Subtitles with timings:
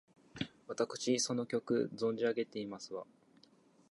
[0.67, 3.05] わたくしその曲、存じ上げてますわ！